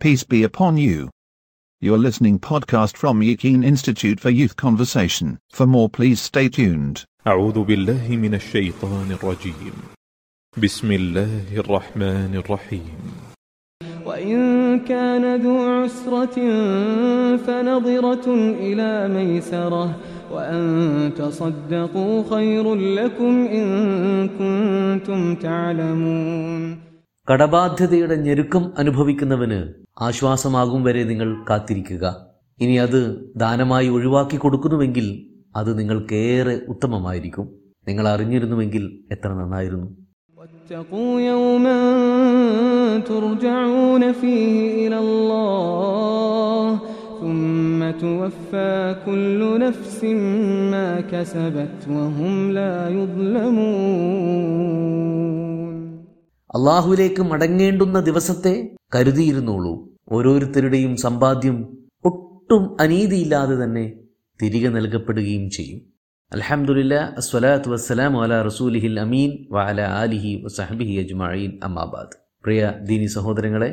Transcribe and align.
Peace 0.00 0.24
be 0.24 0.42
upon 0.44 0.78
you. 0.78 1.10
You're 1.78 1.98
listening 1.98 2.38
podcast 2.38 2.96
from 2.96 3.22
Yakin 3.22 3.62
Institute 3.62 4.18
for 4.18 4.30
Youth 4.30 4.56
Conversation. 4.56 5.38
For 5.50 5.66
more 5.66 5.90
please 5.90 6.22
stay 6.22 6.48
tuned. 6.48 7.04
أعوذ 7.26 7.64
بالله 7.64 8.08
من 8.16 8.34
الشيطان 8.34 9.12
الرجيم 9.12 9.72
بسم 10.56 10.92
الله 10.92 11.56
الرحمن 11.56 12.32
الرحيم 12.34 12.98
وإن 14.06 14.80
كان 14.80 15.42
ذو 15.42 15.58
عسرة 15.58 16.36
فنظرة 17.36 18.34
إلى 18.60 19.08
ميسرة 19.08 19.96
وأن 20.32 21.12
تصدقوا 21.18 22.24
خير 22.30 22.74
لكم 22.74 23.46
إن 23.46 24.28
كنتم 24.28 25.34
تعلمون 25.34 26.89
കടബാധ്യതയുടെ 27.30 28.16
ഞെരുക്കം 28.16 28.72
അനുഭവിക്കുന്നവന് 28.78 29.72
ആശ്വാസമാകും 30.02 30.82
വരെ 30.82 31.04
നിങ്ങൾ 31.04 31.44
കാത്തിരിക്കുക. 31.50 32.26
ഇനി 32.60 32.74
അത് 32.76 33.32
ദാനമായി 33.36 33.88
ഒഴിവാക്കി 33.88 34.36
കൊടുക്കുന്നുവെങ്കിൽ 34.36 35.26
അത് 35.56 35.78
നിങ്ങൾക്കേറെ 35.78 36.60
ഉത്തമമായിരിക്കും. 36.68 37.54
നിങ്ങൾ 37.88 38.08
അറിഞ്ഞിരുന്നുവെങ്കിൽ 38.08 38.98
എത്ര 39.10 39.28
നന്നായിരുന്നു. 39.28 40.00
അള്ളാഹുവിലേക്ക് 56.54 57.22
മടങ്ങേണ്ടുന്ന 57.22 58.00
ദിവസത്തെ 58.00 58.54
കരുതിയിരുന്നുള്ളൂ 58.94 59.74
ഓരോരുത്തരുടെയും 60.12 60.96
സമ്പാദ്യം 60.96 61.56
ഒട്ടും 62.04 62.62
അനീതിയില്ലാതെ 62.80 63.64
തന്നെ 63.64 63.84
തിരികെ 64.40 64.68
നൽകപ്പെടുകയും 64.68 65.50
ചെയ്യും. 65.50 65.80
അലഹമുല്ല 66.32 66.94
അസ്വലാത്തു 67.20 67.70
വസ്സലാം 67.70 68.14
വല 68.14 68.42
റസൂലിഹിൽ 68.42 69.00
അമീൻ 69.00 69.30
വഅല 69.52 69.80
ആലിഹി 70.00 70.32
വസഹബിഹി 70.44 70.94
അജ്മഈൻ. 71.02 71.60
അമ്മാബാദ്. 71.62 72.14
പ്രിയ 72.44 72.60
ദീനി 72.88 73.06
സഹോദരങ്ങളെ 73.06 73.70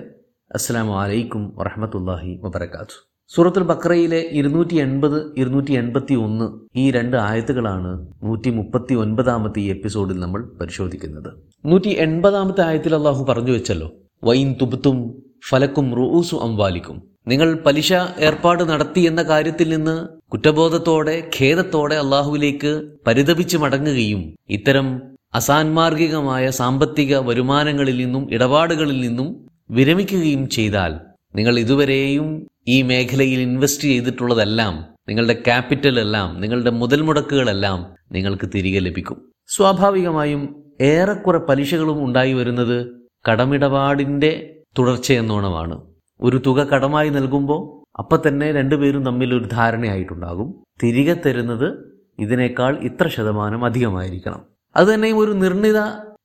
അസ്സാം 0.52 0.90
വലൈക്കും 0.90 1.44
വറഹമത്തല്ലാഹി 1.60 2.32
വബർക്കാത്തു 2.44 2.98
സൂറത്തുൽ 3.32 3.64
ബക്രയിലെ 3.64 4.20
ഇരുന്നൂറ്റി 4.32 4.76
എൺപത് 4.76 5.18
ഇരുന്നൂറ്റി 5.38 5.74
എൺപത്തി 5.74 6.14
ഒന്ന് 6.16 6.46
ഈ 6.76 6.92
രണ്ട് 6.92 7.18
ആയത്തുകളാണ് 7.18 7.92
നൂറ്റി 8.24 8.50
മുപ്പത്തി 8.50 8.94
ഒൻപതാമത്തെ 8.94 9.60
ഈ 9.60 9.68
എപ്പിസോഡിൽ 9.70 10.20
നമ്മൾ 10.20 10.42
പരിശോധിക്കുന്നത്. 10.62 11.30
നൂറ്റി 11.66 11.90
എൺപതാമത്തെ 11.90 12.62
ആയത്തിൽ 12.62 12.96
അള്ളാഹു 12.96 13.26
പറഞ്ഞു 13.30 13.52
വെച്ചല്ലോ 13.52 13.90
വൈൻ 14.24 14.56
തുബുത്തും 14.62 14.98
ഫലക്കും 15.50 15.96
റൂസു 15.96 16.36
അംവാലിക്കും. 16.36 16.98
നിങ്ങൾ 17.28 17.50
പലിശ 17.66 17.94
ഏർപ്പാട് 18.28 18.64
നടത്തി 18.64 19.02
എന്ന 19.02 19.24
കാര്യത്തിൽ 19.24 19.70
നിന്ന് 19.70 19.96
കുറ്റബോധത്തോടെ 20.32 21.30
ഖേദത്തോടെ 21.38 21.96
അള്ളാഹുവിലേക്ക് 21.96 22.72
പരിതപിച്ച് 23.08 23.58
മടങ്ങുകയും 23.58 24.22
ഇത്തരം 24.50 24.88
അസാൻമാർഗികമായ 25.34 26.50
സാമ്പത്തിക 26.50 27.18
വരുമാനങ്ങളിൽ 27.30 27.98
നിന്നും 27.98 28.24
ഇടപാടുകളിൽ 28.32 29.00
നിന്നും 29.08 29.28
വിരമിക്കുകയും 29.70 30.50
ചെയ്താൽ 30.50 30.94
നിങ്ങൾ 31.36 31.60
ഇതുവരെയും 31.60 32.28
ഈ 32.68 32.82
മേഖലയിൽ 32.82 33.40
ഇൻവെസ്റ്റ് 33.40 33.84
ചെയ്തിട്ടുള്ളതെല്ലാം 33.84 34.86
നിങ്ങളുടെ 35.10 35.34
ക്യാപിറ്റൽ 35.34 36.00
എല്ലാം 36.00 36.42
നിങ്ങളുടെ 36.42 36.70
മുതൽ 36.70 37.02
മുടക്കുകളെല്ലാം 37.02 37.96
നിങ്ങൾക്ക് 38.12 38.50
തിരികെ 38.56 38.80
ലഭിക്കും. 38.80 39.32
സ്വാഭാവികമായും 39.48 40.64
ഏറെക്കുറെ 40.82 41.38
പലിശകളും 41.38 42.06
ഉണ്ടായി 42.06 42.34
വരുന്നത് 42.34 42.88
കടമിടപാടിന്റെ 43.30 44.62
തുടർച്ചയെന്നോണമാണ് 44.80 45.82
ഒരു 46.22 46.42
തുക 46.46 46.64
കടമായി 46.64 47.10
നൽകുമ്പോൾ 47.10 47.88
അപ്പം 48.00 48.22
തന്നെ 48.28 48.52
രണ്ടുപേരും 48.52 49.06
തമ്മിൽ 49.06 49.36
ഒരു 49.36 49.44
ധാരണയായിട്ടുണ്ടാകും. 49.52 50.64
തിരികെ 50.84 51.14
തരുന്നത് 51.14 51.94
ഇതിനേക്കാൾ 52.20 52.78
ഇത്ര 52.84 53.08
ശതമാനം 53.08 53.66
അധികമായിരിക്കണം. 53.66 54.42
അത് 54.76 54.88
തന്നെ 54.88 55.14
ഒരു 55.14 55.32
നിർണിത 55.32 55.78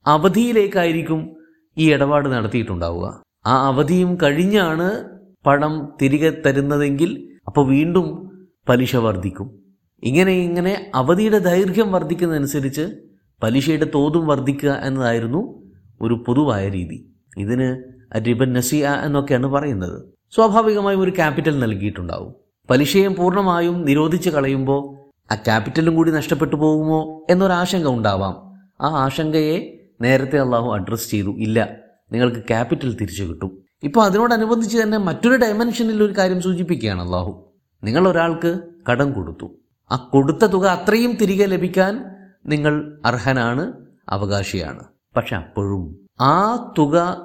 അവധിയിലേക്കായിരിക്കും 0.07 1.37
ഈ 1.79 1.93
ഇടപാട് 1.93 2.29
നടത്തിയിട്ടുണ്ടാവുക. 2.29 3.23
ആ 3.47 3.67
അവധിയും 3.67 4.19
കഴിഞ്ഞാണ് 4.23 5.12
പണം 5.47 5.93
തിരികെ 6.03 6.43
തരുന്നതെങ്കിൽ 6.47 7.39
അപ്പോൾ 7.47 7.69
വീണ്ടും 7.69 8.33
പലിശ 8.69 8.97
വർദ്ധിക്കും. 8.97 9.63
ഇങ്ങനെ 10.03 10.33
ഇങ്ങനെ 10.33 10.91
അവധിയുടെ 10.95 11.39
ദൈർഘ്യം 11.39 11.93
വർദ്ധിക്കുന്നതനുസരിച്ച് 11.93 12.95
പലിശയുടെ 13.43 13.87
തോതും 13.95 14.27
വർദ്ധിക്കുക 14.27 14.71
എന്നതായിരുന്നു 14.71 15.71
ഒരു 16.01 16.25
പൊതുവായ 16.27 16.69
രീതി. 16.69 17.15
ഇതിന് 17.39 17.83
റിബൻ 18.27 18.53
നസിയ 18.53 18.89
എന്നൊക്കെയാണ് 19.05 19.47
പറയുന്നത്. 19.47 20.03
സ്വാഭാവികമായും 20.35 21.01
ഒരു 21.01 21.11
ക്യാപിറ്റൽ 21.11 21.59
നൽകിയിട്ടുണ്ടാവും. 21.59 22.35
പലിശയും 22.71 23.15
പൂർണമായും 23.15 23.85
നിരോധിച്ച് 23.85 24.31
കളയുമ്പോൾ 24.31 25.03
ആ 25.33 25.35
ക്യാപിറ്റലും 25.35 25.95
കൂടി 25.95 26.11
നഷ്ടപ്പെട്ടു 26.11 26.57
പോകുമോ 26.57 27.27
എന്നൊരാശങ്ക 27.31 27.87
ഉണ്ടാവാം. 27.87 28.35
ആ 28.81 29.05
ആശങ്കയെ 29.05 29.79
നേരത്തെ 30.01 30.39
അള്ളാഹു 30.39 30.73
അഡ്രസ്സ് 30.73 31.11
ചെയ്തു. 31.11 31.37
ഇല്ല 31.39 31.77
നിങ്ങൾക്ക് 32.13 32.37
ക്യാപിറ്റൽ 32.37 32.97
തിരിച്ചു 32.97 33.23
കിട്ടും. 33.23 33.62
ഇപ്പോൾ 33.83 34.05
അതിനോടനുബന്ധിച്ച് 34.05 34.83
തന്നെ 34.83 34.99
മറ്റൊരു 34.99 35.37
ഡയമെൻഷനിൽ 35.37 36.03
ഒരു 36.03 36.15
കാര്യം 36.19 36.43
സൂചിപ്പിക്കുകയാണ് 36.43 37.01
അള്ളാഹു 37.01 37.53
നിങ്ങൾ 37.85 38.09
ഒരാൾക്ക് 38.09 38.61
കടം 38.91 39.13
കൊടുത്തു. 39.13 39.59
ആ 39.93 39.97
കൊടുത്ത 39.97 40.45
തുക 40.45 40.67
അത്രയും 40.67 41.13
തിരികെ 41.13 41.45
ലഭിക്കാൻ 41.45 42.05
നിങ്ങൾ 42.47 42.99
അർഹനാണ് 43.05 43.73
അവകാശിയാണ്. 44.09 44.85
പക്ഷെ 45.17 45.37
അപ്പോഴും 45.37 46.07
ആ 46.21 46.73
തുക 46.79 47.17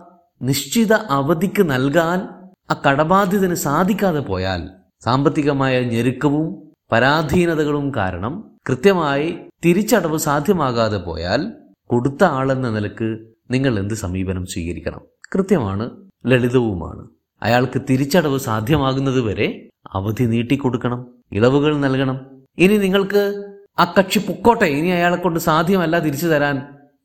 നിശ്ചിത 0.41 0.93
അവധിക്ക് 0.93 1.71
നൽകാൻ 1.71 2.27
ആ 2.71 2.81
കടബാധ്യതന് 2.87 3.53
സാധിക്കാതെ 3.53 4.19
പോയാൽ 4.19 4.69
സാമ്പത്തികമായ 5.05 5.79
ഞെരുക്കവും 5.79 6.73
പരാധീനതകളും 6.91 7.93
കാരണം 7.95 8.57
കൃത്യമായി 8.67 9.37
തിരിച്ചടവ് 9.65 10.17
സാധ്യമാകാതെ 10.17 10.97
പോയാൽ 10.97 11.53
കൊടുത്ത 11.85 12.23
ആളെന്ന 12.23 12.69
നിലയ്ക്ക് 12.69 13.19
നിങ്ങൾ 13.51 13.79
എന്ത് 13.79 13.93
സമീപനം 13.93 14.45
സ്വീകരിക്കണം? 14.45 15.01
കൃത്യമാണ് 15.33 16.06
ലളിതവുമാണ്. 16.25 17.07
അയാൾക്ക് 17.43 17.81
തിരിച്ചടവ് 17.89 18.39
സാധ്യമാകുന്നത് 18.39 19.21
വരെ 19.21 19.69
അവധി 19.93 20.23
നീട്ടിക്കൊടുക്കണം 20.23 21.05
ഇളവുകൾ 21.31 21.77
നൽകണം. 21.77 22.19
ഇനി 22.57 22.77
നിങ്ങൾക്ക് 22.77 23.45
ആ 23.79 23.93
കക്ഷി 23.99 24.19
പൊക്കോട്ടെ 24.19 24.65
ഇനി 24.65 24.87
അയാളെ 24.87 25.15
കൊണ്ട് 25.15 25.39
സാധ്യമല്ല 25.39 25.99
തിരിച്ചു 25.99 26.27
തരാൻ. 26.27 26.61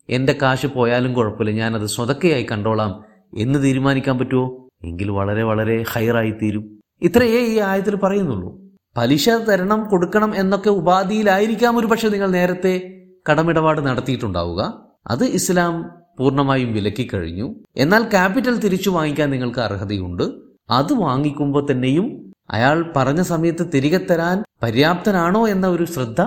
എന്റെ 0.09 0.39
കാശ് 0.43 0.67
പോയാലും 0.67 1.15
കുഴപ്പമില്ല 1.15 1.50
ഞാനത് 1.50 1.87
സ്വതക്കയായി 1.87 2.47
കണ്ടോളാം. 2.50 3.05
എന്ന് 3.37 3.62
തീരുമാനിക്കാൻ 3.62 4.19
പറ്റുമോ? 4.19 4.69
എങ്കിൽ 4.84 5.11
വളരെ 5.11 5.43
വളരെ 5.43 5.84
ഹയറായി 5.93 6.31
തീരും 6.31 6.81
ഇത്രയേ 7.03 7.41
ഈ 7.41 7.59
ആയത്തിൽ 7.59 7.97
പറയുന്നുള്ളൂ. 7.97 8.61
പലിശ 8.97 9.29
തരണം 9.29 9.89
കൊടുക്കണം 9.89 10.37
എന്നൊക്കെ 10.37 10.71
ഉപാധിയിലായിരിക്കാം 10.71 11.77
ഒരു 11.77 11.87
പക്ഷെ 11.87 12.09
നിങ്ങൾ 12.09 12.31
നേരത്തെ 12.31 13.00
കടമിടപാട് 13.31 13.81
നടത്തിയിട്ടുണ്ടാവുക. 13.81 14.83
അത് 15.06 15.25
ഇസ്ലാം 15.25 16.02
പൂർണമായും 16.19 16.73
വിലക്കിക്കഴിഞ്ഞു 16.73 17.55
എന്നാൽ 17.77 18.03
ക്യാപിറ്റൽ 18.11 18.59
തിരിച്ചു 18.59 18.91
വാങ്ങിക്കാൻ 18.91 19.31
നിങ്ങൾക്ക് 19.31 19.61
അർഹതയുണ്ട്. 19.61 20.23
അത് 20.71 20.93
വാങ്ങിക്കുമ്പോൾ 20.93 21.67
തന്നെയും 21.71 22.33
അയാൾ 22.50 22.93
പറഞ്ഞ 22.97 23.23
സമയത്ത് 23.23 23.71
തിരികെ 23.75 23.99
തരാൻ 23.99 24.45
പര്യാപ്തനാണോ 24.62 25.49
എന്ന 25.49 25.67
ഒരു 25.67 25.84
ശ്രദ്ധ 25.84 26.21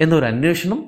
എന്നൊരു 0.00 0.24
അന്വേഷണം 0.24 0.84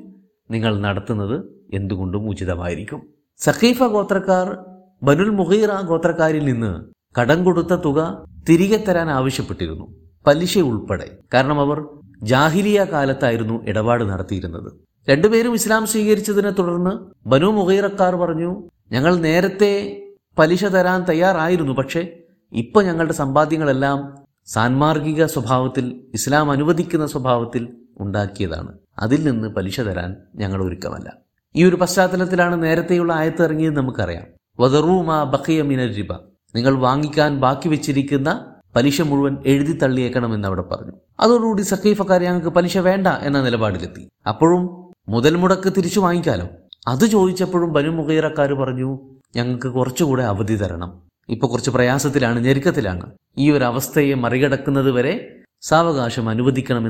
നിങ്ങൾ 0.50 0.80
നടത്തുന്നത് 0.80 1.44
എന്തുകൊണ്ടും 1.72 2.28
ഉചിതമായിരിക്കും. 2.28 3.02
സഖീഫ 3.38 3.82
ഗോത്രക്കാർ 3.82 4.56
ബനുൽ 5.02 5.30
മുഹീറ 5.30 5.80
ഗോത്രക്കാരിൽ 5.80 6.44
നിന്ന് 6.44 6.84
കടം 7.20 7.44
കൊടുത്ത 7.44 7.74
തുക 7.74 8.24
തിരികെ 8.48 8.76
തരാൻ 8.76 9.10
ആവശ്യപ്പെട്ടിരുന്നു. 9.10 9.86
പലിശ 10.26 10.58
ഉൾപ്പെടെ. 10.58 11.18
കാരണം 11.34 11.60
അവർ 11.60 11.84
ജാഹിലിയ 12.22 12.86
കാലത്തായിരുന്നു 12.92 13.64
ഇടപാട് 13.66 14.04
നടത്തിയിരുന്നത്. 14.04 14.72
രണ്ടുപേരും 15.08 15.54
ഇസ്ലാം 15.54 15.86
സ്വീകരിച്ചതിനെ 15.86 16.50
തുടർന്ന് 16.50 16.90
ബനു 17.28 17.46
മുഹീറക്കാർ 17.46 18.16
പറഞ്ഞു 18.16 18.62
ഞങ്ങൾ 18.92 19.16
നേരത്തെ 19.16 20.02
പലിശ 20.38 20.64
തരാൻ 20.64 21.04
തയ്യാറായിരുന്നു 21.04 21.72
പക്ഷേ 21.72 22.16
ഇപ്പൊ 22.52 22.82
ഞങ്ങളുടെ 22.82 23.12
സമ്പാദ്യങ്ങളെല്ലാം 23.12 24.18
സാൻമാർഗിക 24.46 25.26
സ്വഭാവത്തിൽ 25.26 26.00
ഇസ്ലാം 26.14 26.50
അനുവദിക്കുന്ന 26.50 27.06
സ്വഭാവത്തിൽ 27.06 27.76
ഉണ്ടാക്കിയതാണ്. 28.00 28.78
അതിൽ 28.98 29.24
നിന്ന് 29.24 29.48
പലിശ 29.48 29.80
തരാൻ 29.80 30.16
ഞങ്ങൾ 30.34 30.62
ഒരുക്കമല്ല. 30.62 31.12
ഈ 31.56 31.64
ഒരു 31.64 31.76
പശ്ചാത്തലത്തിലാണ് 31.76 32.62
നേരത്തെയുള്ള 32.62 33.12
ആയത്ത് 33.12 33.42
ഇറങ്ങിയത് 33.42 33.76
നമുക്കറിയാം. 33.76 34.24
വദറൂമ 34.60 35.24
ബഖിയ 35.24 35.62
മിനൽ 35.62 35.94
റിബ. 35.94 36.12
നിങ്ങൾ 36.54 36.74
വാങ്ങിക്കാൻ 36.74 37.40
ബാക്കി 37.40 37.68
വെച്ചിരിക്കുന്ന 37.68 38.54
പലിശ 38.76 39.00
മുഴുവൻ 39.00 39.38
എഴുതി 39.46 39.72
തള്ളിയേക്കണമെന്ന് 39.72 40.48
അവിടെ 40.48 40.62
പറഞ്ഞു. 40.62 40.92
അതോടുകൂടി 41.20 41.62
സഖീഫക്കാർ 41.62 42.22
ഞങ്ങൾക്ക് 42.22 42.48
പലിശ 42.48 42.78
വേണ്ട 42.78 43.06
എന്ന 43.06 43.42
നിലപാടിലെത്തി. 43.42 44.08
അപ്പോഴും 44.28 44.83
മുതൽ 45.08 45.36
മുടക്ക് 45.36 45.72
തിരിച്ചു 45.76 46.00
വാങ്ങിക്കാലോ? 46.00 46.48
അത് 46.88 47.06
ചോദിച്ചപ്പോഴും 47.06 47.72
ബനു 47.72 47.88
മുഖീറക്കാർ 47.88 48.52
പറഞ്ഞു 48.52 48.98
ഞങ്ങൾക്ക് 49.36 49.68
കുറച്ചുകൂടെ 49.68 50.22
അവധി 50.22 50.54
തരണം. 50.56 51.00
ഇപ്പൊ 51.28 51.48
കുറച്ച് 51.48 51.70
പ്രയാസത്തിലാണ് 51.70 52.40
ഞെരുക്കത്തിലാണ്. 52.40 53.12
ഈ 53.38 53.50
ഒരു 53.50 53.64
അവസ്ഥയെ 53.64 54.14
മറികടക്കുന്നത് 54.14 54.90
വരെ 54.90 55.40
സാവകാശം 55.60 56.30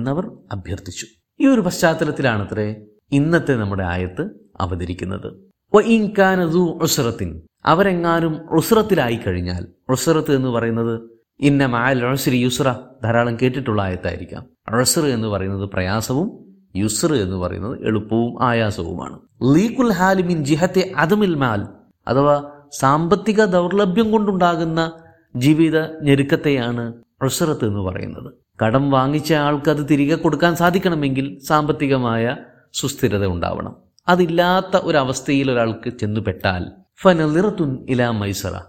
അവർ 0.09 0.31
അഭ്യർത്ഥിച്ചു. 0.53 1.07
ഈ 1.41 1.47
ഒരു 1.47 1.61
പശ്ചാത്തലത്തിലാണത്രേ 1.61 2.77
ഇന്നത്തെ 3.13 3.53
നമ്മുടെ 3.55 3.85
ആയത്ത് 3.85 4.31
അവതരിക്കുന്നത്. 4.61 5.33
അവരെങ്ങാനും 7.67 8.55
ഉസ്രത്തിലായി 8.55 9.17
കഴിഞ്ഞാൽ 9.17 9.67
ഉസ്രത്ത് 9.89 10.37
എന്ന് 10.37 10.49
പറയുന്നത് 10.49 11.01
ഇന്ന 11.41 11.67
മാൽ 11.67 12.05
യുസ്ര 12.35 12.77
ധാരാളം 13.05 13.37
കേട്ടിട്ടുള്ള 13.43 13.83
ആയത്തായിരിക്കാം. 13.83 14.47
ഉസ്ർ 14.81 15.07
എന്ന് 15.07 15.29
പറയുന്നത് 15.29 15.71
പ്രയാസവും 15.71 16.54
യുസ്ർ 16.77 17.15
എന്ന് 17.15 17.37
പറയുന്നത് 17.37 17.87
എളുപ്പവും 17.87 18.43
ആയാസവുമാണ്. 18.43 19.19
ലീക്കുൽ 19.55 19.93
ഹാലിമിൻ 19.93 20.45
ജിഹത്തെ 20.45 20.93
അതുമിൽ 20.97 21.35
മാൽ 21.35 21.67
അഥവാ 22.09 22.51
സാമ്പത്തിക 22.73 23.45
ദൗർലഭ്യം 23.45 24.11
കൊണ്ടുണ്ടാകുന്ന 24.11 24.93
ജീവിത 25.37 26.03
ഞെരുക്കത്തെയാണ് 26.03 26.93
ഉസറത്ത് 27.23 27.65
എന്ന് 27.65 27.81
പറയുന്നത്. 27.81 28.33
കടം 28.65 28.91
വാങ്ങിച്ച 28.91 29.33
ആൾക്ക് 29.33 29.71
അത് 29.71 29.87
തിരികെ 29.91 30.15
കൊടുക്കാൻ 30.15 30.57
സാധിക്കണമെങ്കിൽ 30.57 31.39
സാമ്പത്തികമായ 31.47 32.37
സുസ്ഥിരത 32.73 33.27
ഉണ്ടാവണം. 33.27 33.77
അതില്ലാത്ത 34.09 34.77
ഒരവസ്ഥയിൽ 34.77 35.51
ഒരാൾക്ക് 35.51 35.91
ചെന്നുപെട്ടാൽ 35.91 36.67
ഫനലിറത്തുൻ 37.03 37.87
ഇലാ 37.89 38.11
മൈസറ 38.11 38.61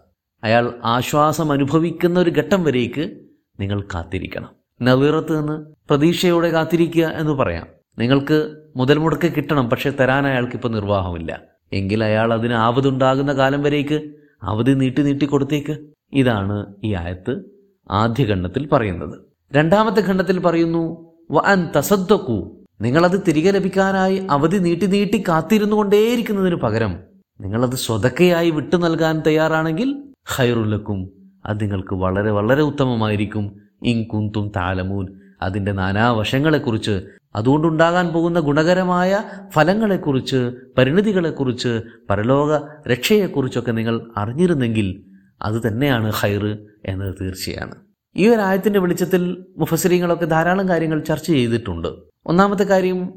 അയാൾ 0.43 0.73
ആശ്വാസം 0.83 1.51
അനുഭവിക്കുന്ന 1.51 2.19
ഒരു 2.19 2.29
ഘട്ടം 2.29 2.63
വരേക്ക് 2.63 3.19
നിങ്ങൾ 3.59 3.81
കാത്തിരിക്കണം. 3.81 4.49
നലിറത്ത് 4.81 5.39
എന്ന് 5.39 5.65
പ്രതീക്ഷയോടെ 5.89 6.49
കാത്തിരിക്കുക 6.49 7.03
എന്ന് 7.03 7.31
പറയാം. 7.31 7.67
നിങ്ങൾക്ക് 7.99 8.55
മുതൽ 8.75 8.97
മുടക്ക് 8.97 9.31
കിട്ടണം 9.37 9.69
പക്ഷെ 9.69 9.89
തരാൻ 9.89 10.27
അയാൾക്ക് 10.27 10.53
ഇപ്പോൾ 10.53 10.71
നിർവാഹമില്ല. 10.71 11.41
എങ്കിൽ 11.73 12.03
അയാൾ 12.03 12.33
അതിന് 12.33 12.53
ആവതുണ്ടാകുന്ന 12.53 13.33
കാലം 13.33 13.63
വരേക്ക് 13.63 14.11
അവധി 14.43 14.71
നീട്ടി 14.71 15.01
നീട്ടി 15.01 15.25
കൊടുത്തേക്ക്. 15.25 15.77
ഇതാണ് 16.13 16.65
ഈ 16.83 16.93
ആയത്ത് 16.93 17.41
ആദ്യ 17.91 18.25
ഖണ്ഡത്തിൽ 18.25 18.69
പറയുന്നത്. 18.71 19.19
രണ്ടാമത്തെ 19.53 20.01
ഖണ്ഡത്തിൽ 20.09 20.39
പറയുന്നു 20.39 21.13
വ 21.31 21.39
അൻ 21.39 21.69
തസദ്ദക്കു 21.75 22.57
നിങ്ങളത് 22.81 23.21
തിരികെ 23.27 23.51
ലഭിക്കാനായി 23.51 24.27
അവധി 24.31 24.57
നീട്ടി 24.57 24.85
നീട്ടി 24.85 25.23
കാത്തിരുന്നു 25.27 25.75
കൊണ്ടേയിരിക്കുന്നതിന് 25.75 26.55
പകരം 26.55 26.99
നിങ്ങളത് 27.41 27.75
സ്വതക്കയായി 27.75 28.49
വിട്ടു 28.49 28.75
നൽകാൻ 28.75 29.23
തയ്യാറാണെങ്കിൽ 29.27 30.03
ഹൈറുല്ലക്കും 30.35 31.09
അത് 31.45 31.61
നിങ്ങൾക്ക് 31.61 31.95
വളരെ 31.95 32.31
വളരെ 32.31 32.61
ഉത്തമമായിരിക്കും. 32.61 33.55
ഇൻകുന്തും 33.83 34.51
താലമൂൻ. 34.55 35.05
അതിന്റെ 35.41 35.71
നാനാവശങ്ങളെക്കുറിച്ച് 35.71 37.01
അതുകൊണ്ടുണ്ടാകാൻ 37.35 38.07
പോകുന്ന 38.07 38.39
ഗുണകരമായ 38.39 39.23
ഫലങ്ങളെക്കുറിച്ച് 39.49 40.51
പരിണിതികളെക്കുറിച്ച് 40.77 41.81
പരലോക 42.09 42.61
രക്ഷയെക്കുറിച്ചൊക്കെ 42.87 43.71
നിങ്ങൾ 43.71 44.11
അറിഞ്ഞിരുന്നെങ്കിൽ 44.17 45.03
അത് 45.41 45.67
തന്നെയാണ് 45.67 46.11
ഹൈറ് 46.11 46.57
എന്നത് 46.85 47.15
തീർച്ചയാണ്. 47.21 47.75
ഈ 48.15 48.27
ഒരു 48.27 48.41
ആയത്തിന്റെ 48.41 48.79
വെളിച്ചത്തിൽ 48.79 49.45
മുഫസരിങ്ങളൊക്കെ 49.57 50.25
ധാരാളം 50.25 50.69
കാര്യങ്ങൾ 50.69 50.99
ചർച്ച 50.99 51.27
ചെയ്തിട്ടുണ്ട്. 51.27 51.87
ഒന്നാമത്തെ 52.25 52.63
കാര്യം 52.63 53.13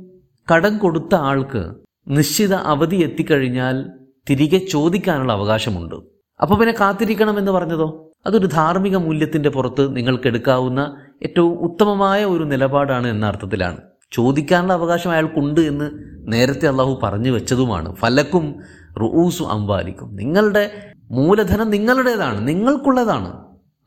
കടം 0.54 0.78
കൊടുത്ത 0.78 1.14
ആൾക്ക് 1.14 1.74
നിശ്ചിത 2.08 2.54
അവധി 2.54 2.96
എത്തിക്കഴിഞ്ഞാൽ 2.96 3.90
തിരികെ 4.30 4.58
ചോദിക്കാനുള്ള 4.58 5.32
അവകാശമുണ്ട്. 5.32 5.94
അപ്പോൾ 6.42 6.58
പിന്നെ 6.58 6.74
കാത്തിരിക്കണം 6.80 7.38
എന്ന് 7.38 7.52
പറഞ്ഞതോ? 7.52 8.12
അതൊരു 8.26 8.46
ധാർമ്മിക 8.46 8.96
മൂല്യത്തിന്റെ 8.96 9.48
പുറത്ത് 9.48 9.96
നിങ്ങൾക്ക് 9.96 10.26
എടുക്കാവുന്ന 10.26 10.96
ഏറ്റവും 11.22 11.58
ഉത്തമമായ 11.58 12.24
ഒരു 12.24 12.44
നിലപാടാണ് 12.44 13.06
എന്ന 13.06 13.26
അർത്ഥത്തിലാണ്. 13.26 13.76
ചോദിക്കാനുള്ള 14.12 14.72
അവകാശം 14.72 15.10
അയാൾക്കുണ്ട് 15.10 15.60
എന്ന് 15.60 15.90
നേരത്തെ 16.32 16.68
അള്ളാഹു 16.68 17.00
പറഞ്ഞു 17.02 17.30
വെച്ചതുമാണ്. 17.30 17.94
ഫലക്കും 17.94 18.54
റുഊസു 19.00 19.44
അംബാലിക്കും 19.44 20.16
നിങ്ങളുടെ 20.16 20.92
മൂലധനം 21.10 21.70
നിങ്ങളുടേതാണ് 21.70 22.48
നിങ്ങൾക്കുള്ളതാണ്. 22.48 23.32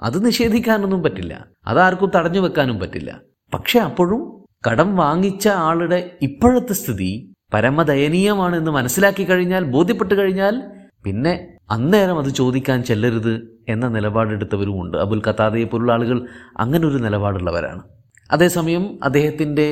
അത് 0.01 0.25
നിഷേധിക്കാനൊന്നും 0.25 1.04
പറ്റില്ല. 1.04 1.45
അതാർക്കും 1.68 2.12
തടഞ്ഞു 2.16 2.39
വെക്കാനും 2.39 2.80
പറ്റില്ല. 2.80 3.19
പക്ഷെ 3.54 3.80
അപ്പോഴും 3.80 4.45
കടം 4.69 4.95
വാങ്ങിച്ച 4.95 5.48
ആളുടെ 5.48 6.12
ഇപ്പോഴത്തെ 6.22 6.74
സ്ഥിതി 6.74 7.33
പരമദയനീയമാണ് 7.54 8.56
എന്ന് 8.56 8.72
മനസ്സിലാക്കി 8.72 9.24
കഴിഞ്ഞാൽ 9.24 9.63
ബോധ്യപ്പെട്ട് 9.63 10.13
കഴിഞ്ഞാൽ 10.13 10.62
പിന്നെ 11.06 11.48
അന്നേരം 11.71 12.18
അത് 12.19 12.30
ചോദിക്കാൻ 12.30 12.83
ചെല്ലരുത് 12.83 13.33
എന്ന 13.68 13.88
നിലപാടെടുത്തവരുമുണ്ട് 13.88 14.98
അബുൽ 14.98 15.21
ഖത്താദയെ 15.27 15.63
പോലുള്ള 15.63 15.94
ആളുകൾ 15.94 16.27
അങ്ങനെ 16.57 16.88
ഒരു 16.88 16.98
നിലപാടുള്ളവരാണ്. 16.98 17.81
അതേസമയം 18.30 19.00
അദ്ദേഹത്തിന്റെ 19.03 19.68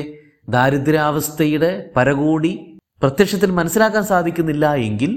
ദാരിദ്ര്യാവസ്ഥയുടെ 0.48 1.92
പരകോടി 1.96 2.78
പ്രത്യക്ഷത്തിൽ 3.02 3.50
മനസ്സിലാക്കാൻ 3.50 4.02
സാധിക്കുന്നില്ല 4.02 4.74
എങ്കിൽ 4.74 5.12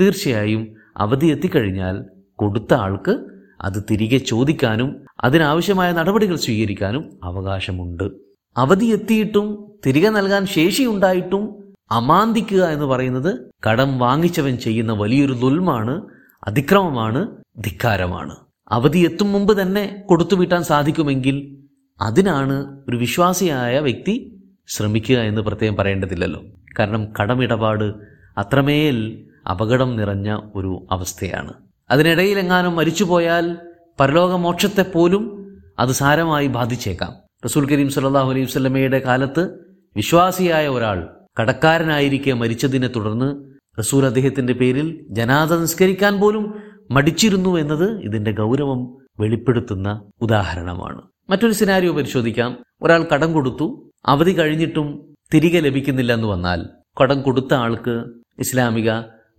തീർച്ചയായും 0.00 0.62
അവധി 0.96 1.26
എത്തിക്കഴിഞ്ഞാൽ 1.26 1.96
കൊടുത്ത 2.38 2.74
ആൾക്ക് 2.74 3.14
അത് 3.60 3.78
തിരികെ 3.90 4.18
ചോദിക്കാനും 4.18 5.06
അതിനാവശ്യമായ 5.24 5.92
നടപടികൾ 5.92 6.36
സ്വീകരിക്കാനും 6.36 7.04
അവകാശമുണ്ട്. 7.24 8.06
അവധി 8.56 8.86
എത്തിയിട്ടും 8.86 9.46
തിരികെ 9.86 10.08
നൽകാൻ 10.08 10.46
ശേഷിയുണ്ടായിട്ടും 10.46 11.61
അമാന്തിക്കുക 11.92 12.64
എന്ന് 12.64 12.84
പറയുന്നത് 12.84 13.52
കടം 13.70 13.98
വാങ്ങിച്ചവൻ 13.98 14.56
ചെയ്യുന്ന 14.56 14.92
വലിയൊരു 14.92 15.32
ദുൽമാണ് 15.32 16.06
അതിക്രമമാണ് 16.46 17.28
ധിക്കാരമാണ്. 17.64 18.36
അവധി 18.68 18.98
എത്തും 18.98 19.32
മുമ്പ് 19.32 19.62
തന്നെ 19.62 20.02
കൊടുത്തു 20.08 20.34
വീട്ടാൻ 20.34 20.62
സാധിക്കുമെങ്കിൽ 20.62 21.36
അതിനാണ് 22.00 22.80
ഒരു 22.88 22.96
വിശ്വാസിയായ 22.96 23.78
വ്യക്തി 23.78 24.14
ശ്രമിക്കുക 24.68 25.16
എന്ന് 25.16 25.42
പ്രത്യേകം 25.42 25.76
പറയേണ്ടതില്ലല്ലോ. 25.76 26.42
കാരണം 26.78 27.12
കടമിടപാട് 27.20 27.94
അത്രമേൽ 28.38 29.28
അപകടം 29.50 29.96
നിറഞ്ഞ 29.96 30.38
ഒരു 30.54 30.86
അവസ്ഥയാണ്. 30.90 31.52
അതിനിടയിൽ 31.90 32.16
അതിനിടയിലെങ്ങാനും 32.16 32.76
മരിച്ചുപോയാൽ 32.76 33.56
പരലോകമോക്ഷത്തെ 34.00 34.82
പോലും 34.82 35.24
അത് 35.78 35.90
സാരമായി 35.90 36.46
ബാധിച്ചേക്കാം. 36.46 37.12
റസൂൽ 37.44 37.68
കരീം 37.68 37.88
സല്ലാഹു 37.88 38.30
അലൈഹി 38.30 38.98
കാലത്ത് 38.98 39.58
വിശ്വാസിയായ 39.96 40.68
ഒരാൾ 40.68 41.21
കടക്കാരനായിരിക്കെ 41.40 42.32
മരിച്ചതിനെ 42.32 42.88
തുടർന്ന് 42.88 43.52
റസൂൽ 43.78 44.06
അദ്ദേഹത്തിന്റെ 44.06 44.52
പേരിൽ 44.52 45.06
ജനാദ 45.10 45.52
നിസ്കരിക്കാൻ 45.52 46.20
പോലും 46.20 46.54
മടിച്ചിരുന്നു 46.90 47.58
എന്നത് 47.58 48.00
ഇതിന്റെ 48.00 48.32
ഗൗരവം 48.32 48.96
വെളിപ്പെടുത്തുന്ന 49.20 50.04
ഉദാഹരണമാണ്. 50.20 51.02
മറ്റൊരു 51.30 51.52
സിനാരിയോ 51.52 51.92
പരിശോധിക്കാം. 51.92 52.58
ഒരാൾ 52.82 53.06
കടം 53.14 53.32
കൊടുത്തു. 53.32 53.90
അവധി 54.06 54.38
കഴിഞ്ഞിട്ടും 54.38 55.14
തിരികെ 55.34 55.60
ലഭിക്കുന്നില്ല 55.60 56.14
എന്ന് 56.14 56.26
വന്നാൽ 56.26 56.66
കടം 57.02 57.22
കൊടുത്ത 57.22 57.54
ആൾക്ക് 57.54 58.04
ഇസ്ലാമിക 58.38 58.90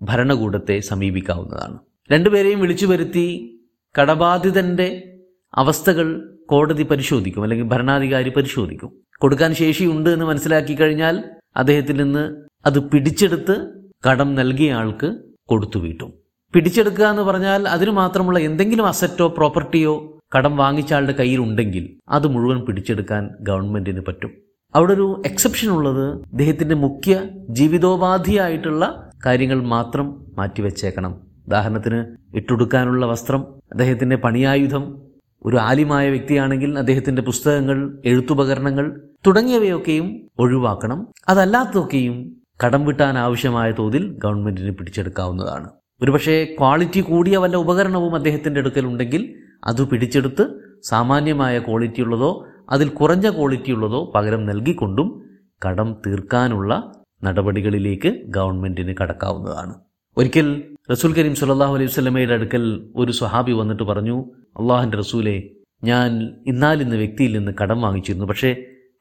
ഭരണകൂടത്തെ 0.01 0.79
സമീപിക്കാവുന്നതാണ്. 0.79 1.79
രണ്ടുപേരെയും 2.11 2.59
വിളിച്ചു 2.59 2.85
വരുത്തി 2.85 3.59
കടബാധിതന്റെ 4.01 5.17
അവസ്ഥകൾ 5.53 6.37
കോടതി 6.45 6.83
പരിശോധിക്കും 6.83 7.43
അല്ലെങ്കിൽ 7.43 7.65
ഭരണാധികാരി 7.65 8.29
പരിശോധിക്കും. 8.29 8.91
കൊടുക്കാൻ 9.17 9.55
ശേഷിയുണ്ട് 9.55 10.09
എന്ന് 10.09 10.25
മനസ്സിലാക്കി 10.25 10.73
കഴിഞ്ഞാൽ 10.73 11.23
അദ്ദേഹത്തിൽ 11.57 12.03
നിന്ന് 12.03 12.35
അത് 12.65 12.79
പിടിച്ചെടുത്ത് 12.79 13.71
കടം 14.09 14.35
നൽകിയ 14.35 14.73
ആൾക്ക് 14.73 15.15
കൊടുത്തു 15.45 15.79
വീട്ടും. 15.79 16.13
പിടിച്ചെടുക്കുക 16.53 17.05
എന്ന് 17.05 17.21
പറഞ്ഞാൽ 17.21 17.67
അതിന് 17.67 17.91
മാത്രമുള്ള 17.91 18.39
എന്തെങ്കിലും 18.39 18.87
അസറ്റോ 18.87 19.27
പ്രോപ്പർട്ടിയോ 19.27 20.19
കടം 20.37 20.57
വാങ്ങിച്ച 20.57 20.93
ആളുടെ 20.93 21.11
കയ്യിൽ 21.11 21.39
ഉണ്ടെങ്കിൽ 21.39 21.99
അത് 22.09 22.27
മുഴുവൻ 22.27 22.61
പിടിച്ചെടുക്കാൻ 22.61 23.29
ഗവൺമെന്റിന് 23.41 24.01
പറ്റും. 24.07 24.31
അവിടെ 24.75 24.93
ഒരു 24.93 25.21
എക്സെപ്ഷൻ 25.25 25.69
ഉള്ളത് 25.69 26.13
അദ്ദേഹത്തിന്റെ 26.13 26.75
മുഖ്യ 26.75 27.21
ജീവിതോപാധിയായിട്ടുള്ള 27.49 29.09
കാര്യങ്ങൾ 29.25 29.63
മാത്രം 29.63 30.25
മാറ്റിവെച്ചേക്കണം. 30.37 31.33
ഉദാഹരണത്തിന് 31.47 32.05
ഇട്ടുടുക്കാനുള്ള 32.35 33.05
വസ്ത്രം 33.05 33.41
അദ്ദേഹത്തിന്റെ 33.71 34.15
പണിയായുധം 34.15 35.02
ഒരു 35.45 35.57
ആലിമായ 35.57 36.09
വ്യക്തിയാണെങ്കിൽ 36.09 36.77
അദ്ദേഹത്തിന്റെ 36.79 37.21
പുസ്തകങ്ങൾ 37.21 37.99
എഴുത്തുപകരണങ്ങൾ 38.05 38.85
തുടങ്ങിയവയൊക്കെയും 39.27 40.07
ഒഴിവാക്കണം. 40.39 41.07
അതല്ലാത്തതൊക്കെയും 41.29 42.15
കടം 42.65 42.85
വിട്ടാൻ 42.85 43.17
ആവശ്യമായ 43.17 43.71
തോതിൽ 43.71 44.03
ഗവൺമെന്റിന് 44.17 44.73
പിടിച്ചെടുക്കാവുന്നതാണ്. 44.77 45.67
ഒരുപക്ഷെ 46.01 46.55
ക്വാളിറ്റി 46.59 46.99
കൂടിയ 46.99 47.37
വല്ല 47.37 47.55
ഉപകരണവും 47.57 48.15
അദ്ദേഹത്തിന്റെ 48.15 48.59
അടുക്കലുണ്ടെങ്കിൽ 48.59 49.21
അത് 49.63 49.87
പിടിച്ചെടുത്ത് 49.87 50.43
സാമാന്യമായ 50.83 51.59
ക്വാളിറ്റി 51.59 52.01
ഉള്ളതോ 52.01 52.45
അതിൽ 52.69 52.89
കുറഞ്ഞ 52.89 53.29
ക്വാളിറ്റി 53.29 53.71
ഉള്ളതോ 53.71 54.11
പകരം 54.15 54.45
നൽകിക്കൊണ്ടും 54.45 55.09
കടം 55.65 55.97
തീർക്കാനുള്ള 56.05 56.91
നടപടികളിലേക്ക് 57.23 58.09
ഗവൺമെന്റിന് 58.27 58.95
കടക്കാവുന്നതാണ്. 59.01 59.73
ഒരിക്കൽ 60.17 60.47
റസൂൽ 60.91 61.11
കരീം 61.17 61.35
സുല്ലാഹു 61.35 61.75
അലൈഹി 61.75 61.91
സ്വലമയുടെ 61.91 62.33
അടുക്കൽ 62.33 62.89
ഒരു 62.95 63.11
സ്വഹാബി 63.11 63.51
വന്നിട്ട് 63.51 63.83
പറഞ്ഞു 63.83 64.17
അള്ളാഹിന്റെ 64.59 64.97
റസൂലെ 64.97 65.43
ഞാൻ 65.83 66.33
ഇന്നാലിന്ന് 66.47 66.95
വ്യക്തിയിൽ 66.95 67.37
നിന്ന് 67.37 67.51
കടം 67.61 67.81
വാങ്ങിച്ചിരുന്നു. 67.81 68.25
പക്ഷേ 68.25 68.55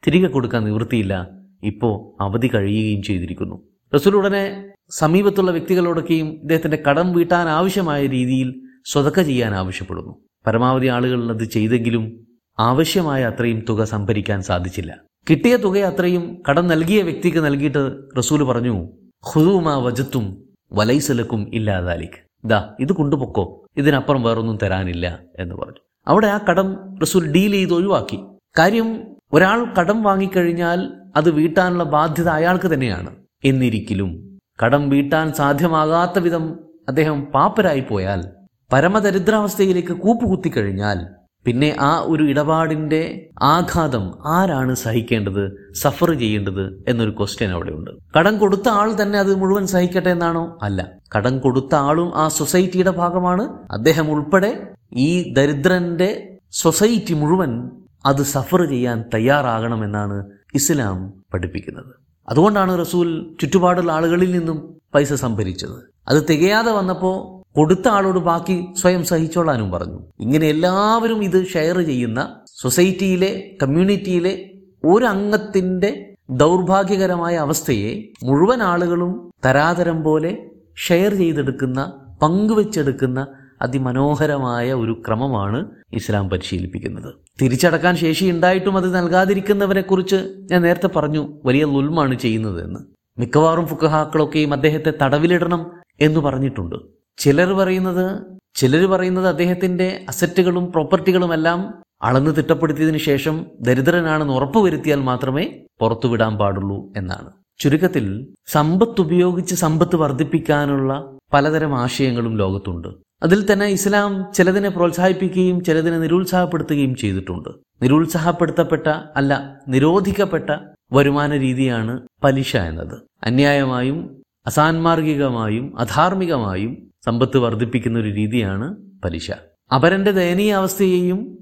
തിരികെ 0.06 0.26
കൊടുക്കാൻ 0.26 0.64
നിവൃത്തിയില്ല. 0.64 1.30
ഇപ്പോൾ 1.62 2.22
അവധി 2.22 2.50
കഴിയുകയും 2.54 3.02
ചെയ്തിരിക്കുന്നു. 3.02 3.62
റസൂൽ 3.94 4.16
ഉടനെ 4.16 4.72
സമീപത്തുള്ള 4.90 5.50
വ്യക്തികളോടൊക്കെയും 5.50 6.28
ഇദ്ദേഹത്തിന്റെ 6.28 6.82
കടം 6.88 7.12
വീട്ടാൻ 7.12 7.48
ആവശ്യമായ 7.48 8.06
രീതിയിൽ 8.06 8.62
സ്വതക്ക 8.86 9.22
ചെയ്യാൻ 9.22 9.54
ആവശ്യപ്പെടുന്നു. 9.54 10.18
പരമാവധി 10.46 10.86
ആളുകൾ 10.86 11.30
അത് 11.30 11.44
ചെയ്തെങ്കിലും 11.44 12.26
ആവശ്യമായ 12.58 13.24
അത്രയും 13.24 13.64
തുക 13.68 13.84
സംഭരിക്കാൻ 13.84 14.42
സാധിച്ചില്ല. 14.42 15.00
കിട്ടിയ 15.30 15.56
തുക 15.56 15.78
അത്രയും 15.78 16.42
കടം 16.48 16.66
നൽകിയ 16.66 17.02
വ്യക്തിക്ക് 17.02 17.38
നൽകിയിട്ട് 17.38 18.02
റസൂൽ 18.18 18.42
പറഞ്ഞു 18.42 18.90
ഹുദൂമ 19.22 19.78
വജത്തും 19.78 20.44
വലൈസലക്കും 20.72 21.50
ഇല്ലാതാലിക്ക് 21.54 22.31
ദാ 22.44 22.74
ഇത് 22.80 22.92
കൊണ്ടുപൊക്കോ. 22.92 23.66
ഇതിനപ്പുറം 23.76 24.22
വേറൊന്നും 24.22 24.58
തരാനില്ല 24.62 25.20
എന്ന് 25.38 25.54
പറഞ്ഞു. 25.54 25.80
അവിടെ 26.06 26.26
ആ 26.26 26.38
കടം 26.50 26.98
റസൂൽ 27.02 27.32
ഡീൽ 27.32 27.52
ചെയ്ത് 27.52 27.72
ഒഴിവാക്കി. 27.72 28.24
കാര്യം 28.58 29.16
ഒരാൾ 29.32 29.74
കടം 29.74 30.02
വാങ്ങിക്കഴിഞ്ഞാൽ 30.02 30.92
അത് 31.16 31.30
വീട്ടാനുള്ള 31.30 31.84
ബാധ്യത 31.84 32.28
അയാൾക്ക് 32.28 32.74
തന്നെയാണ്. 32.74 33.16
എന്നിരിക്കലും 33.44 34.38
കടം 34.64 34.88
വീട്ടാൻ 34.88 35.32
സാധ്യമാകാത്ത 35.32 36.18
വിധം 36.18 36.58
അദ്ദേഹം 36.88 37.24
പാപ്പരായി 37.24 37.80
പോയാൽ 37.80 38.28
പരമദരിദ്രാവസ്ഥയിലേക്ക് 38.72 39.92
കൂപ്പുകുത്തിക്കഴിഞ്ഞാൽ 39.92 41.21
പിന്നെ 41.44 41.76
ആ 41.80 42.02
ഒരു 42.06 42.22
ഇടപാടിന്റെ 42.22 43.28
ആഘാതം 43.42 44.14
ആരാണ് 44.26 44.74
സഹിക്കേണ്ടത്? 44.74 45.72
സഫർ 45.74 46.18
ചെയ്യേണ്ടത്? 46.18 46.84
എന്നൊരു 46.88 47.10
ക്വസ്റ്റ്യൻ 47.10 47.50
അവിടെ 47.50 47.70
ഉണ്ട് 47.70 47.90
കടം 48.18 48.38
കൊടുത്ത 48.38 48.68
ആൾ 48.68 49.02
തന്നെ 49.02 49.18
അത് 49.18 49.34
മുഴുവൻ 49.34 49.66
സഹിക്കട്ടെ 49.66 50.10
എന്നാണോ? 50.10 50.58
അല്ല. 50.62 50.90
കടം 51.16 51.38
കൊടുത്ത 51.38 51.74
ആളും 51.74 52.12
ആ 52.16 52.28
സൊസൈറ്റിയുടെ 52.28 52.90
ഭാഗമാണ്. 52.90 53.48
അദ്ദേഹം 53.70 54.10
ഉൾപ്പെടെ 54.10 54.68
ഈ 54.92 55.32
ദരിദ്രന്റെ 55.32 56.38
സൊസൈറ്റി 56.52 57.14
മുഴുവൻ 57.14 57.70
അത് 58.06 58.22
സഫർ 58.22 58.68
ചെയ്യാൻ 58.68 59.04
തയ്യാറാകണമെന്നാണ് 59.14 60.26
ഇസ്ലാം 60.54 61.12
പഠിപ്പിക്കുന്നത്. 61.34 61.94
അതുകൊണ്ടാണ് 62.28 62.80
റസൂൽ 62.80 63.36
ചുറ്റുപാടുള്ള 63.40 63.92
ആളുകളിൽ 63.92 64.38
നിന്നും 64.38 64.74
പൈസ 64.94 65.12
സംഭരിച്ചത്. 65.12 65.92
അത് 66.08 66.22
തികയാതെ 66.30 66.72
വന്നപ്പോൾ 66.72 67.41
കൊടുത്ത 67.56 67.88
ആളോട് 67.88 68.18
ബാക്കി 68.18 68.66
സ്വയം 68.80 69.04
സഹിച്ചോളാനും 69.04 69.70
പറഞ്ഞു. 69.70 69.98
ഇങ്ങനെ 70.20 70.46
എല്ലാവരും 70.46 71.24
ഇത് 71.24 71.46
ഷെയർ 71.46 71.80
ചെയ്യുന്ന 71.80 72.36
സൊസൈറ്റിയിലെ 72.62 73.50
കമ്മ്യൂണിറ്റിയിലെ 73.62 74.50
ഒരു 74.84 75.04
അംഗത്തിന്റെ 75.04 76.14
ദൗർഭാഗ്യകരമായ 76.30 77.34
അവസ്ഥയെ 77.36 78.08
മുഴുവൻ 78.24 78.62
ആളുകളും 78.62 79.30
തരാതരം 79.46 80.02
പോലെ 80.02 80.38
ഷെയർ 80.76 81.14
ചെയ്തെടുക്കുന്ന 81.14 81.92
പങ്കുവെച്ചെടുക്കുന്ന 82.22 83.26
അതിമനോഹരമായ 83.62 84.72
ഒരു 84.72 85.02
ക്രമമാണ് 85.06 85.70
ഇസ്ലാം 85.92 86.28
പരിശീലിപ്പിക്കുന്നത്. 86.28 87.14
തിരിച്ചടക്കാൻ 87.42 87.96
ശേഷി 87.96 88.30
ഉണ്ടായിട്ടും 88.30 88.76
അത് 88.76 88.94
നൽകാതിരിക്കുന്നവരെ 88.94 89.80
കുറിച്ച് 89.80 90.16
ഞാൻ 90.50 90.62
നേരത്തെ 90.62 90.86
പറഞ്ഞു 90.86 91.28
വലിയ 91.44 91.64
ലുൽമാണ് 91.64 92.14
ചെയ്യുന്നത് 92.14 92.64
എന്ന് 92.64 92.80
മിക്കവാറും 93.18 93.66
ഫുക്കഹാക്കളൊക്കെയും 93.66 94.52
അദ്ദേഹത്തെ 94.52 94.92
തടവിലിടണം 95.02 95.70
എന്ന് 96.00 96.20
പറഞ്ഞിട്ടുണ്ട്. 96.20 97.01
ചിലർ 97.16 97.52
പറയുന്നത് 97.52 98.20
ചിലർ 98.54 98.86
പറയുന്നത് 98.86 99.28
അദ്ദേഹത്തിന്റെ 99.28 100.04
അസറ്റുകളും 100.08 100.72
പ്രോപ്പർട്ടികളുമെല്ലാം 100.72 101.82
അളന്ന് 102.02 102.36
തിട്ടപ്പെടുത്തിയതിനു 102.36 102.98
ശേഷം 102.98 103.46
ദരിദ്രനാണെന്ന് 103.60 104.34
ഉറപ്പുവരുത്തിയാൽ 104.34 105.00
മാത്രമേ 105.00 105.50
പുറത്തുവിടാൻ 105.80 106.38
പാടുള്ളൂ 106.38 106.92
എന്നാണ്. 106.96 107.30
ചുരുക്കത്തിൽ 107.58 108.34
സമ്പത്ത് 108.46 109.00
ഉപയോഗിച്ച് 109.00 109.54
സമ്പത്ത് 109.54 109.96
വർദ്ധിപ്പിക്കാനുള്ള 109.96 111.16
പലതരം 111.32 111.78
ആശയങ്ങളും 111.78 112.36
ലോകത്തുണ്ട്. 112.36 112.88
അതിൽ 113.22 113.52
തന്നെ 113.52 113.66
ഇസ്ലാം 113.66 114.32
ചിലതിനെ 114.34 114.68
പ്രോത്സാഹിപ്പിക്കുകയും 114.68 115.64
ചിലതിനെ 115.64 115.98
നിരുത്സാഹപ്പെടുത്തുകയും 115.98 116.94
ചെയ്തിട്ടുണ്ട്. 116.94 117.48
നിരുത്സാഹപ്പെടുത്തപ്പെട്ട 117.82 118.86
അല്ല 119.16 119.60
നിരോധിക്കപ്പെട്ട 119.68 120.50
വരുമാന 120.92 121.36
രീതിയാണ് 121.36 122.00
പലിശ 122.24 122.56
എന്നത്. 122.56 123.02
അന്യായമായും 123.22 124.22
അസാൻമാർഗികമായും 124.46 125.78
അധാർമികമായും 125.78 126.91
സമ്പത്ത് 127.04 127.38
വർദ്ധിപ്പിക്കുന്ന 127.38 127.98
ഒരു 127.98 128.08
രീതിയാണ് 128.08 128.76
പലിശ. 129.04 129.30
അപരന്റെ 129.74 130.10
ദയനീയ 130.10 130.52
അവസ്ഥയെയും 130.52 131.38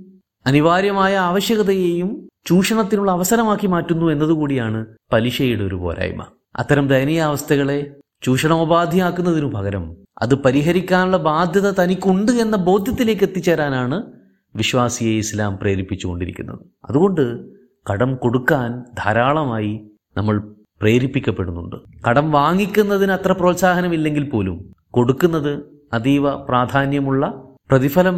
അനിവാര്യമായ 0.47 1.17
ആവശ്യകതയെയും 1.17 2.29
ചൂഷണത്തിനുള്ള 2.47 3.11
അവസരമാക്കി 3.11 3.67
മാറ്റുന്നു 3.67 4.07
എന്നതുകൂടിയാണ് 4.07 4.87
പലിശയുടെ 5.12 5.64
ഒരു 5.64 5.75
പോരായ്മ. 5.75 6.25
അത്തരം 6.57 6.88
ദയനീയ 6.88 7.21
അവസ്ഥകളെ 7.21 7.97
ചൂഷണോപാധിയാക്കുന്നതിനു 8.23 9.47
പകരം 9.47 9.97
അത് 10.23 10.35
പരിഹരിക്കാനുള്ള 10.35 11.17
ബാധ്യത 11.17 11.71
തനിക്കുണ്ട് 11.71 12.33
എന്ന 12.33 12.57
ബോധ്യത്തിലേക്ക് 12.57 13.23
എത്തിച്ചേരാനാണ് 13.23 14.02
വിശ്വാസിയെ 14.57 15.19
ഇസ്ലാം 15.19 15.59
പ്രേരിപ്പിച്ചുകൊണ്ടിരിക്കുന്നത്. 15.59 16.59
അതുകൊണ്ട് 16.85 17.50
കടം 17.93 18.17
കൊടുക്കാൻ 18.17 18.85
ധാരാളമായി 18.99 19.90
നമ്മൾ 20.17 20.55
പ്രേരിപ്പിക്കപ്പെടുന്നുണ്ട്. 20.81 21.76
കടം 22.09 22.31
വാങ്ങിക്കുന്നതിന് 22.31 23.12
അത്ര 23.12 23.33
പ്രോത്സാഹനമില്ലെങ്കിൽ 23.33 24.31
പോലും 24.31 24.80
കൊടുക്കുന്നത് 24.94 25.52
അതീവ 25.97 26.25
പ്രാധാന്യമുള്ള 26.49 27.25
പ്രതിഫലം 27.70 28.16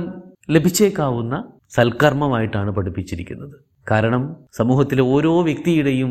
ലഭിച്ചേക്കാവുന്ന 0.54 1.34
സൽക്കർമ്മമായിട്ടാണ് 1.76 2.70
പഠിപ്പിച്ചിരിക്കുന്നത്. 2.76 3.56
കാരണം 3.90 4.22
സമൂഹത്തിലെ 4.58 5.02
ഓരോ 5.14 5.32
വ്യക്തിയുടെയും 5.48 6.10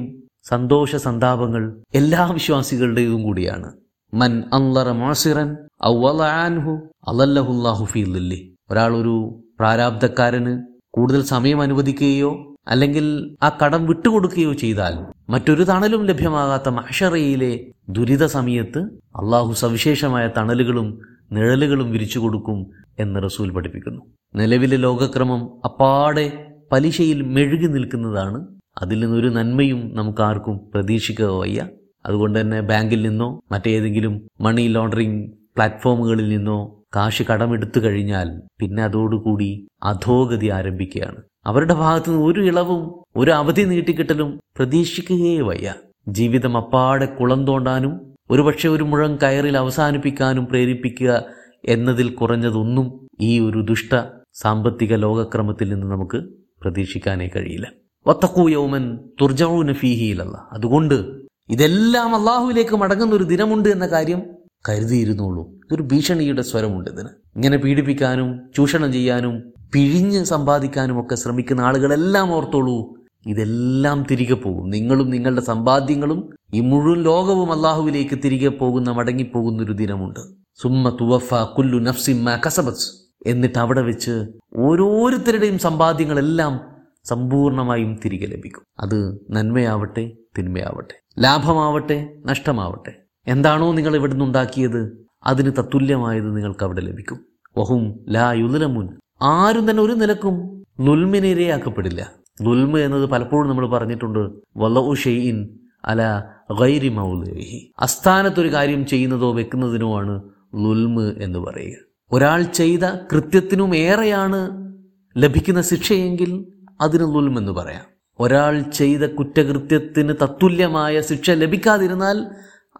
സന്തോഷ 0.52 0.96
സന്താപങ്ങൾ 1.06 1.64
എല്ലാ 2.00 2.24
വിശ്വാസികളുടെയും 2.38 3.20
കൂടിയാണ്. 3.24 3.70
മൻ 4.14 4.32
അല്ലറ 4.58 4.90
മാസിറൻ 5.02 5.50
ഔവലഅൻഹു 5.90 6.74
അലല്ലഹുല്ലാഹു 7.12 7.86
ഫീ 7.92 8.02
ളില്ലി 8.16 8.40
ഒരാൾ 8.72 8.92
ഒരു 9.02 9.16
പ്രാരാബ്ധക്കാരന് 9.60 10.54
കൂടുതൽ 10.96 11.22
സമയം 11.34 11.60
അനുവദിക്കുകയോ 11.62 12.32
അല്ലെങ്കിൽ 12.68 13.36
ആ 13.44 13.58
കടം 13.64 13.86
വിട്ടുകൊടുക്കുകയോ 13.86 14.54
ചെയ്താൽ 14.54 15.14
മറ്റൊരു 15.32 15.64
തണലും 15.64 16.06
ലഭ്യമാകാത്ത 16.06 16.70
മഹഷറയിലെ 16.70 17.60
ദുരിത 17.90 18.26
സമയത്ത് 18.26 18.80
അള്ളാഹു 19.16 19.54
സവിശേഷമായ 19.54 20.30
തണലുകളും 20.38 21.00
നിഴലുകളും 21.32 21.92
വിരിച്ചു 21.92 22.20
കൊടുക്കും 22.20 22.72
എന്ന് 23.00 23.24
റസൂൽ 23.24 23.50
പഠിപ്പിക്കുന്നു. 23.50 24.02
നിലവിലെ 24.36 24.78
ലോകക്രമം 24.78 25.62
അപ്പാടെ 25.66 26.48
പലിശയിൽ 26.72 27.22
മെഴുകി 27.22 27.68
നിൽക്കുന്നതാണ്. 27.68 28.48
അതിൽ 28.82 29.00
നിന്നൊരു 29.00 29.28
നന്മയും 29.28 29.96
നമുക്ക് 29.96 30.22
ആർക്കും 30.22 30.72
പ്രതീക്ഷിക്കുക 30.74 31.26
വയ്യ. 31.26 31.68
അതുകൊണ്ട് 32.06 32.42
തന്നെ 32.42 32.62
ബാങ്കിൽ 32.62 33.02
നിന്നോ 33.02 33.42
മറ്റേതെങ്കിലും 33.52 34.28
മണി 34.42 34.62
ലോണ്ടറിംഗ് 34.62 35.32
പ്ലാറ്റ്ഫോമുകളിൽ 35.56 36.30
നിന്നോ 36.30 36.84
കാശ് 36.96 37.24
കടമെടുത്തു 37.32 37.80
കഴിഞ്ഞാൽ 37.80 38.42
പിന്നെ 38.60 38.84
അതോടുകൂടി 38.84 39.68
അധോഗതി 39.84 40.48
ആരംഭിക്കുകയാണ്. 40.48 41.22
അവരുടെ 41.46 41.74
ഭാഗത്തുനിന്ന് 41.74 42.26
ഒരു 42.26 42.42
ഇളവും 42.42 43.04
ഒരു 43.16 43.32
അവധി 43.32 43.62
നീട്ടിക്കിട്ടലും 43.62 44.40
പ്രതീക്ഷിക്കുകയേ 44.58 45.42
വയ്യ. 45.42 45.74
ജീവിതം 46.08 46.58
അപ്പാടെ 46.58 47.06
കുളം 47.06 47.48
തോണ്ടാനും 47.48 48.14
ഒരുപക്ഷെ 48.32 48.70
ഒരു 48.70 48.84
മുഴം 48.84 49.16
കയറിൽ 49.24 49.58
അവസാനിപ്പിക്കാനും 49.58 50.46
പ്രേരിപ്പിക്കുക 50.46 51.24
എന്നതിൽ 51.66 52.10
കുറഞ്ഞതൊന്നും 52.10 53.08
ഈ 53.22 53.40
ഒരു 53.40 53.62
ദുഷ്ട 53.62 54.04
സാമ്പത്തിക 54.34 54.96
ലോകക്രമത്തിൽ 54.96 55.74
നിന്ന് 55.74 55.88
നമുക്ക് 55.88 56.18
പ്രതീക്ഷിക്കാനേ 56.62 57.30
കഴിയില്ല. 57.36 57.72
വത്തക്കൂ 58.08 58.50
യൗമൻ 58.50 58.98
തുർജൌന 59.22 59.74
ഫീഹിയിലല്ല 59.74 60.48
അതുകൊണ്ട് 60.52 61.22
ഇതെല്ലാം 61.50 62.16
അള്ളാഹുവിലേക്ക് 62.16 62.76
മടങ്ങുന്ന 62.76 63.16
ഒരു 63.16 63.24
ദിനമുണ്ട് 63.24 63.70
എന്ന 63.70 63.88
കാര്യം 63.88 64.22
കരുതിയിരുന്നുള്ളൂ 64.70 65.50
ഇതൊരു 65.52 65.82
ഭീഷണിയുടെ 65.82 66.42
സ്വരമുണ്ട് 66.42 66.90
ഇതിന്. 66.90 67.10
ഇങ്ങനെ 67.36 67.58
പീഡിപ്പിക്കാനും 67.58 68.52
ചൂഷണം 68.56 68.94
ചെയ്യാനും 68.94 69.54
പിഴിഞ്ഞ് 69.74 70.24
സമ്പാദിക്കാനും 70.24 71.02
ഒക്കെ 71.02 71.16
ശ്രമിക്കുന്ന 71.16 71.62
ആളുകളെല്ലാം 71.62 72.32
ഓർത്തോളൂ. 72.32 72.96
ഇതെല്ലാം 73.26 74.06
തിരികെ 74.12 74.34
പോകും. 74.34 74.70
നിങ്ങളും 74.70 75.10
നിങ്ങളുടെ 75.10 75.42
സമ്പാദ്യങ്ങളും 75.42 76.30
ഈ 76.54 76.60
മുഴുവൻ 76.60 77.04
ലോകവും 77.04 77.52
അള്ളാഹുവിലേക്ക് 77.52 78.20
തിരികെ 78.26 78.48
പോകുന്ന 78.48 78.92
മടങ്ങിപ്പോകുന്ന 78.92 79.64
ഒരു 79.64 79.72
ദിനമുണ്ട്. 79.72 80.20
സുമ്മ 80.62 80.98
തുവഫ 81.02 81.34
കുല്ലു 81.34 81.80
നഫ്സിമ്മ 81.80 82.40
കസബസ് 82.48 82.88
എന്നിട്ട് 83.26 83.60
അവിടെ 83.60 83.82
വെച്ച് 83.82 84.26
ഓരോരുത്തരുടെയും 84.58 85.60
സമ്പാദ്യങ്ങളെല്ലാം 85.60 86.60
സമ്പൂർണമായും 87.04 88.00
തിരികെ 88.06 88.26
ലഭിക്കും. 88.26 88.64
അത് 88.80 89.20
നന്മയാവട്ടെ 89.32 90.12
തിന്മയാവട്ടെ 90.38 91.02
ലാഭമാവട്ടെ 91.20 92.14
നഷ്ടമാവട്ടെ. 92.26 92.94
എന്താണോ 93.28 93.74
നിങ്ങൾ 93.74 93.96
ഇവിടുന്ന് 93.96 94.26
ഉണ്ടാക്കിയത് 94.26 95.08
അതിന് 95.26 95.52
തത്തുല്യമായത് 95.58 96.38
നിങ്ങൾക്ക് 96.38 96.64
അവിടെ 96.64 96.82
ലഭിക്കും. 96.82 97.20
വഹും 97.58 98.06
ലാ 98.10 98.32
യുലമുൻ 98.34 99.01
ആരും 99.22 99.72
തന്നെ 99.72 99.84
ഒരു 99.84 99.92
നിലക്കും 99.92 100.64
നുൽമിനിരയാക്കപ്പെടില്ല 100.80 102.12
നുൽമ 102.42 102.78
എന്നത് 102.78 103.10
പലപ്പോഴും 103.10 103.50
നമ്മൾ 103.50 103.68
പറഞ്ഞിട്ടുണ്ട് 103.68 104.30
വല്ലഉ 104.58 104.94
ഷെയ്യിൻ 104.94 105.50
അല 105.86 106.24
ഗൈരി 106.60 106.90
മൗലഹി. 106.90 107.72
അസ്ഥാനത്തൊരു 107.80 108.54
കാര്യം 108.54 108.86
ചെയ്യുന്നതോ 108.86 109.32
വെക്കുന്നതിനോ 109.34 109.98
ആണ് 109.98 110.24
ലുൽമ് 110.56 111.12
എന്ന് 111.22 111.40
പറയുക. 111.40 111.76
ഒരാൾ 112.12 112.42
ചെയ്ത 112.42 112.80
കൃത്യത്തിനും 112.80 113.76
ഏറെയാണ് 113.76 114.72
ലഭിക്കുന്ന 115.18 115.62
ശിക്ഷയെങ്കിൽ 115.62 116.46
അതിന് 116.82 117.04
നുൽമ 117.04 117.38
എന്ന് 117.38 117.52
പറയാം. 117.52 117.86
ഒരാൾ 118.20 118.62
ചെയ്ത 118.62 119.00
കുറ്റകൃത്യത്തിന് 119.00 120.14
തത്തുല്യമായ 120.24 121.02
ശിക്ഷ 121.02 121.32
ലഭിക്കാതിരുന്നാൽ 121.32 122.26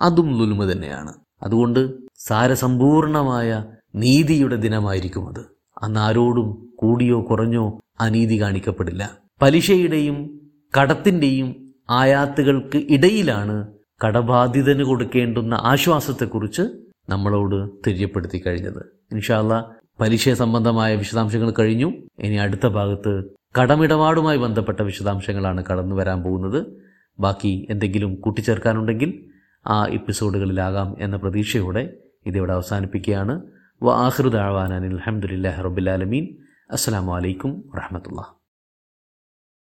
അതും 0.02 0.38
ലുൽമ 0.38 0.72
തന്നെയാണ്. 0.72 1.14
അതുകൊണ്ട് 1.44 1.94
സാരസമ്പൂർണമായ 2.18 3.66
നീതിയുടെ 3.96 4.56
ദിനമായിരിക്കും 4.56 5.30
അത്. 5.30 5.51
അന്ന് 5.82 6.00
ആരോടും 6.00 6.70
കൂടിയോ 6.76 7.28
കുറഞ്ഞോ 7.30 7.80
അനീതി 8.00 8.42
കാണിക്കപ്പെടില്ല. 8.42 9.18
പലിശയുടെയും 9.42 10.42
കടത്തിന്റെയും 10.82 11.74
ആയാത്തുകൾക്ക് 11.90 12.78
ഇടയിലാണ് 12.90 13.68
കടബാധിതന് 14.06 14.84
കൊടുക്കേണ്ടുന്ന 14.84 15.54
ആശ്വാസത്തെക്കുറിച്ച് 15.54 16.62
നമ്മളോട് 17.10 17.70
തെര്യപ്പെടുത്തി 17.88 18.44
കഴിഞ്ഞത്. 18.48 18.98
ഇൻഷാല്ല 19.12 19.72
പലിശ 20.00 20.30
സംബന്ധമായ 20.30 20.96
വിശദാംശങ്ങൾ 20.96 21.54
കഴിഞ്ഞു. 21.60 21.94
ഇനി 22.20 22.36
അടുത്ത 22.36 22.68
ഭാഗത്ത് 22.68 23.24
കടമിടപാടുമായി 23.62 24.38
ബന്ധപ്പെട്ട 24.38 24.82
വിശദാംശങ്ങളാണ് 24.82 25.64
കടന്നു 25.72 25.96
വരാൻ 25.96 26.22
പോകുന്നത്. 26.22 26.68
ബാക്കി 27.20 27.68
എന്തെങ്കിലും 27.70 28.16
കൂട്ടിച്ചേർക്കാനുണ്ടെങ്കിൽ 28.16 29.26
ആ 29.68 29.86
എപ്പിസോഡുകളിലാകാം 29.86 30.96
എന്ന 31.00 31.16
പ്രതീക്ഷയോടെ 31.16 31.94
ഇതിവിടെ 32.26 32.54
അവസാനിപ്പിക്കുകയാണ്. 32.54 33.42
വ 33.82 33.94
ആഹൃദാവാനാൻ 34.08 34.84
അലഹമുല്ലാ 34.90 35.52
റബുലാലമീൻ 35.68 36.26
അസ്സാം 36.70 37.08
വലൈക്കും 37.08 37.52
വാഹമത്തുള്ള 37.76 38.22